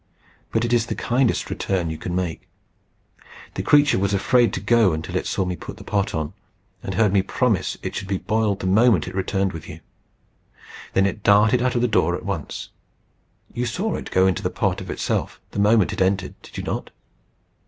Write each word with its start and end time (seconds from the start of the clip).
But 0.51 0.65
it 0.65 0.73
is 0.73 0.87
the 0.87 0.95
kindest 0.95 1.51
return 1.51 1.91
you 1.91 1.97
can 1.99 2.15
make. 2.15 2.47
The 3.53 3.61
creature 3.61 3.99
was 3.99 4.15
afraid 4.15 4.51
to 4.53 4.59
go 4.59 4.93
until 4.93 5.15
it 5.15 5.27
saw 5.27 5.45
me 5.45 5.55
put 5.55 5.77
the 5.77 5.83
pot 5.83 6.15
on, 6.15 6.33
and 6.81 6.95
heard 6.95 7.13
me 7.13 7.21
promise 7.21 7.77
it 7.83 7.93
should 7.93 8.07
be 8.07 8.17
boiled 8.17 8.61
the 8.61 8.65
moment 8.65 9.07
it 9.07 9.13
returned 9.13 9.53
with 9.53 9.69
you. 9.69 9.79
Then 10.93 11.05
it 11.05 11.21
darted 11.21 11.61
out 11.61 11.75
of 11.75 11.83
the 11.83 11.87
door 11.87 12.15
at 12.15 12.25
once. 12.25 12.69
You 13.53 13.67
saw 13.67 13.93
it 13.95 14.09
go 14.09 14.25
into 14.25 14.41
the 14.41 14.49
pot 14.49 14.81
of 14.81 14.89
itself 14.89 15.39
the 15.51 15.59
moment 15.59 15.93
it 15.93 16.01
entered, 16.01 16.33
did 16.41 16.57
you 16.57 16.63
not?" 16.63 16.89